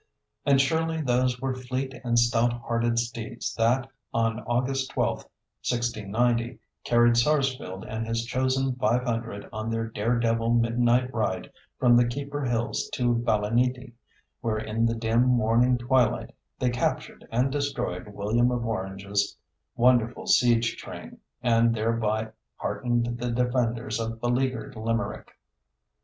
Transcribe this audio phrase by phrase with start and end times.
[0.47, 7.17] And surely those were fleet and stout hearted steeds that, on August 12, 1690, carried
[7.17, 12.41] Sarsfield and his chosen five hundred on their dare devil midnight ride from the Keeper
[12.43, 13.93] Hills to Ballyneety,
[14.39, 19.37] where in the dim morning twilight they captured and destroyed William of Orange's
[19.75, 25.35] wonderful siege train, and thereby heartened the defenders of beleaguered Limerick.